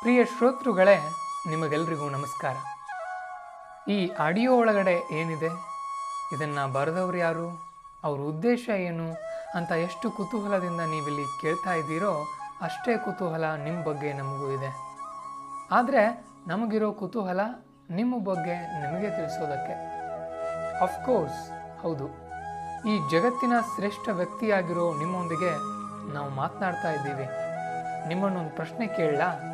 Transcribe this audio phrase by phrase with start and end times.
[0.00, 1.12] ಪ್ರಿಯ ಶ್ರೋತೃಗಳೇ,
[1.48, 2.56] ನಿಮಗೆಲ್ರಿಗೂ ನಮಸ್ಕಾರ.
[3.90, 5.46] ಈ ಆಡಿಯೋ ಒಳಗಡೆ ಏನಿದೆ?
[6.32, 7.72] ಇದನ್ನು ಬರೆದವ್ರು ಯಾರು?
[8.04, 9.12] ಅವ್ರ ಉದ್ದೇಶ ಏನು?
[9.54, 12.26] ಅಂತ ಎಷ್ಟು ಕುತೂಹಲದಿಂದ ನೀವಿಲ್ಲಿ ಕೇಳ್ತಾ ಇದ್ದೀರೋ,
[12.62, 14.98] ಅಷ್ಟೇ ಕುತೂಹಲ ನಿಮ್ಮ ಬಗ್ಗೆ ನಮಗೂ ಇದೆ.
[15.70, 17.40] ಆದರೆ, ನಮಗಿರೋ ಕುತೂಹಲ
[17.90, 19.72] ನಿಮ್ಮ ಬಗ್ಗೆ ನಿಮಗೆ ತಿಳಿಸೋದಕ್ಕೆ.
[20.82, 22.08] ಅಫ್ಕೋರ್ಸ್ ಹೌದು.
[22.88, 25.50] ಈ ಜಗತ್ತಿನ ಶ್ರೇಷ್ಠ ವ್ಯಕ್ತಿಯಾಗಿರೋ ನಿಮ್ಮೊಂದಿಗೆ
[26.14, 27.26] ನಾವು ಮಾತನಾಡ್ತಾ ಇದ್ದೀವಿ.
[28.08, 29.49] ನಿಮ್ಮನ್ನೊಂದು ಪ್ರಶ್ನೆ ಕೇಳಲಾ?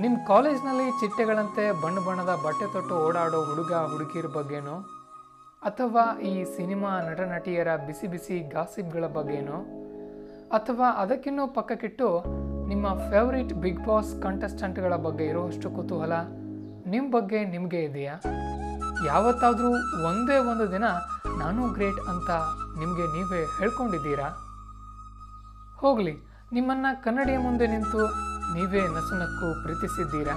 [0.00, 4.76] ನಿಮ್ಮ ಕಾಲೇಜ್ನಲ್ಲಿ ಚಿಟ್ಟೆಗಳಂತೆ ಬಣ್ಣ ಬಣ್ಣದ ಬಟ್ಟೆ ತೊಟ್ಟು ಓಡಾಡೋ ಹುಡುಗ ಹುಡುಗಿಯರ ಬಗ್ಗೆನೋ?
[5.62, 9.58] ಅಥವಾ ಈ ಸಿನಿಮಾ ನಟ ನಟಿಯರ ಬಿಸಿ ಬಿಸಿ ಗಾಸಿಪ್ಗಳ ಬಗ್ಗೆನೋ?
[10.50, 12.24] ಅಥವಾ ಅದಕ್ಕಿನ್ನೂ ಪಕ್ಕಕ್ಕಿಟ್ಟು
[12.68, 16.12] ನಿಮ್ಮ ಫೇವ್ರೇಟ್ ಬಿಗ್ ಬಾಸ್ ಕಂಟೆಸ್ಟೆಂಟ್ಗಳ ಬಗ್ಗೆ ಇರುವಷ್ಟು ಕುತೂಹಲ
[16.86, 18.14] ನಿಮ್ಮ ಬಗ್ಗೆ ನಿಮಗೆ ಇದೆಯಾ?
[19.06, 19.70] ಯಾವತ್ತಾದರೂ
[20.04, 20.84] ಒಂದೇ ಒಂದು ದಿನ
[21.38, 22.30] ನಾನು ಗ್ರೇಟ್ ಅಂತ
[22.78, 24.28] ನಿಮಗೆ ನೀವೇ ಹೇಳ್ಕೊಂಡಿದ್ದೀರಾ?
[25.80, 26.16] ಹೋಗಲಿ,
[26.52, 30.34] ನಿಮ್ಮನ್ನು ಕನ್ನಡಿಯ ಮುಂದೆ ನಿಂತು ನೀವೇ ನಸುನಕ್ಕೂ ಪ್ರೀತಿಸಿದ್ದೀರಾ?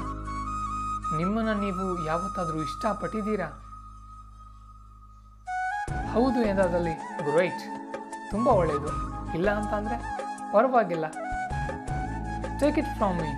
[1.18, 3.48] ನಿಮ್ಮನ್ನ ನೀವು ಯಾವತ್ತಾದರೂ ಇಷ್ಟಪಟ್ಟಿದ್ದೀರಾ?
[6.14, 6.94] ಹೌದು ಎಂದಾದಲ್ಲಿ
[7.30, 7.64] ಗ್ರೇಟ್.
[8.32, 8.92] ತುಂಬ ಒಳ್ಳೆಯದು
[9.38, 9.98] ಇಲ್ಲ ಅಂತ ಅಂದರೆ
[10.54, 11.06] ಪರವಾಗಿಲ್ಲ.
[12.60, 13.32] ಟೇಕ್ ಇಟ್ ಫ್ರಾಮ್ ಮೀ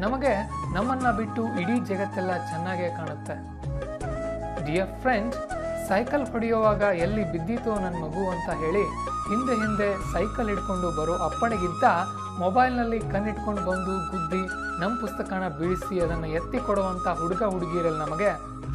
[0.00, 0.32] ನಮಗೆ
[0.74, 3.36] ನಮ್ಮನ್ನ ಬಿಟ್ಟು ಇಡೀ ಜಗತ್ತೆಲ್ಲ ಚೆನ್ನಾಗೇ ಕಾಣುತ್ತೆ.
[4.66, 5.34] ಡಿಯರ್ ಫ್ರೆಂಡ್
[5.88, 8.84] ಸೈಕಲ್ ಹೊಡೆಯುವಾಗ ಎಲ್ಲಿ ಬಿದ್ದಿತೋ ನನ್ನ ಮಗು ಅಂತ ಹೇಳಿ
[9.28, 11.84] ಹಿಂದೆ ಹಿಂದೆ ಸೈಕಲ್ ಹಿಡ್ಕೊಂಡು ಬರೋ ಅಪ್ಪಣಿಗಿಂತ
[12.38, 14.42] ಮೊಬೈಲ್ನಲ್ಲಿ ಕಣ್ಣಿಟ್ಕೊಂಡು ಬಂದು ಗುದ್ದಿ
[14.80, 18.30] ನಮ್ಮ ಪುಸ್ತಕನ ಬೀಳಿಸಿ ಅದನ್ನು ಎತ್ತಿ ಕೊಡುವಂಥ ಹುಡುಗ ಹುಡುಗಿಯರಲ್ಲಿ ನಮಗೆ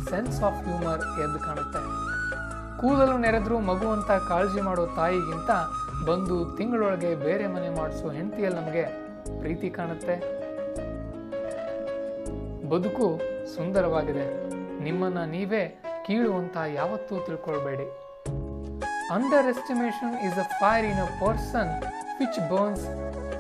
[0.10, 1.82] ಸೆನ್ಸ್ ಆಫ್ ಹ್ಯೂಮರ್ ಎದ್ದು ಕಾಣುತ್ತೆ.
[2.82, 5.52] ಕೂದಲು ನೆರೆದರೂ ಮಗು ಅಂತ ಕಾಳಜಿ ಮಾಡೋ ತಾಯಿಗಿಂತ
[6.08, 8.86] ಬಂದು ತಿಂಗಳೊಳಗೆ ಬೇರೆ ಮನೆ ಮಾಡಿಸೋ ಹೆಂಡತಿಯಲ್ಲಿ ನಮಗೆ
[9.40, 10.16] ಪ್ರೀತಿ ಕಾಣುತ್ತೆ.
[12.70, 13.08] ಬದುಕು
[13.56, 14.26] ಸುಂದರವಾಗಿದೆ.
[14.84, 15.64] ನಿಮ್ಮನ್ನು ನೀವೇ
[16.06, 17.88] ಕೀಳು ಅಂತ ಯಾವತ್ತೂ ತಿಳ್ಕೊಳ್ಬೇಡಿ.
[19.54, 21.72] Underestimation is a fire in a person
[22.20, 22.86] which burns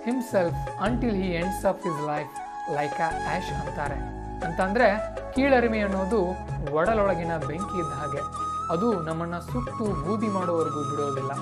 [0.05, 2.29] himself until he ends of his life
[2.75, 3.95] like a ash ಅಂತಾರೆ.
[4.45, 4.87] ಅಂತಂದರೆ
[5.35, 6.19] ಕೀಳರಿಮೆ ಅನ್ನೋದು
[6.73, 8.21] ಒಡಲೊಳಗಿನ ಬೆಂಕಿ ಇದ್ದ ಹಾಗೆ.
[8.73, 11.33] ಅದು ನಮ್ಮನ್ನು ಸುಟ್ಟು ಬೂದಿ ಮಾಡೋವರೆಗೂ ಬಿಡೋದಿಲ್ಲ.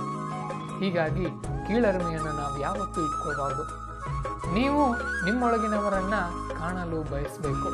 [0.80, 1.26] ಹೀಗಾಗಿ
[1.68, 3.64] ಕೀಳರಿಮೆಯನ್ನು ನಾವು ಯಾವತ್ತೂ ಇಟ್ಕೋಬಾರ್ದು
[4.54, 4.84] ನೀವು
[5.26, 6.22] ನಿಮ್ಮೊಳಗಿನವರನ್ನು
[6.60, 7.70] ಕಾಣಲು ಬಯಸಬೇಕು.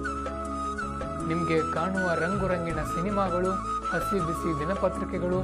[1.28, 3.52] ನಿಮಗೆ ಕಾಣುವ ರಂಗು ರಂಗಿನ ಸಿನಿಮಾಗಳು,
[3.92, 5.40] ಹಸಿ ಬಿಸಿ ದಿನಪತ್ರಿಕೆಗಳು,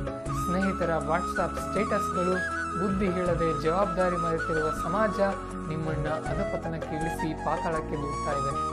[0.45, 5.19] ಸ್ನೇಹಿತರ ವಾಟ್ಸಾಪ್ ಸ್ಟೇಟಸ್ಗಳು ಬುದ್ಧಿ ಹೇಳದೆ ಜವಾಬ್ದಾರಿ ಮರೆತಿರುವ ಸಮಾಜ
[5.67, 8.71] ನಿಮ್ಮನ್ನ ಅಧಪತನಕ್ಕೆ ಇಳಿಸಿ ಪಾತಾಳಕ್ಕೆ ದೂಡ್ತಾ ಇದೆ.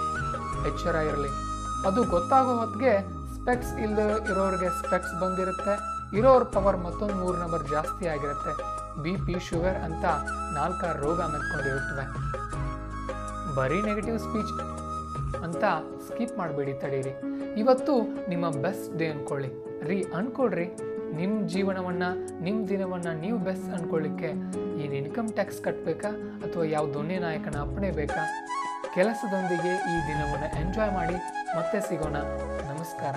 [0.69, 1.29] ಎಚ್ಚರ ಇರಲಿ.
[1.87, 3.01] ಅದು ಗೊತ್ತಾಗೋ ಹೊತ್ತಿಗೆ
[3.35, 5.99] ಸ್ಪೆಕ್ಸ್ ಇಲ್ಲದೆ ಇರೋರಿಗೆ ಸ್ಪೆಕ್ಸ್ ಬಂದಿರುತ್ತೆ.
[6.17, 8.79] ಇರೋರ್ ಪವರ್ ಮತ್ತೊಂದು ಮೂರು ನಂಬರ್ ಜಾಸ್ತಿ ಆಗಿರುತ್ತೆ.
[9.03, 10.05] ಬಿ ಪಿ ಶುಗರ್ ಅಂತ
[10.55, 12.05] ನಾಲ್ಕಾರು ರೋಗ ಮೆತ್ಕೊಂಡಿರುತ್ತವೆ.
[13.55, 14.61] ಬರೀ ನೆಗೆಟಿವ್ ಸ್ಪೀಚ್
[15.37, 15.65] ಅಂತ
[16.07, 17.21] ಸ್ಕಿಪ್ ಮಾಡಬೇಡಿ ತಡೀರಿ.
[17.59, 17.93] ಇವತ್ತು
[18.29, 19.81] ನಿಮ್ಮ ಬೆಸ್ಟ್ ಡೇ ಅನ್ಕೊಳ್ಳಿ.
[19.85, 20.65] ರೀ, ಅನ್ಕೊಳ್ರಿ.
[21.17, 24.27] ನಿಮ್ಮ ಜೀವನವನ್ನು ನಿಮ್ಮ ದಿನವನ್ನು ನೀವು ಬೆಸ್ಟ್ ಅಂದ್ಕೊಳ್ಳಿಕ್ಕೆ
[24.83, 26.09] ಏನು ಇನ್ಕಮ್ ಟ್ಯಾಕ್ಸ್ ಕಟ್ಟಬೇಕಾ
[26.47, 28.25] ಅಥವಾ ಯಾವ ದೊನ್ನೆ ನಾಯಕನ ಅಪ್ಪಣೆ ಬೇಕಾ?
[28.95, 31.15] ಕೆಲಸದೊಂದಿಗೆ ಈ ದಿನವನ್ನು ಎಂಜಾಯ್ ಮಾಡಿ
[31.57, 32.17] ಮತ್ತೆ ಸಿಗೋಣ.
[32.73, 33.15] ನಮಸ್ಕಾರ.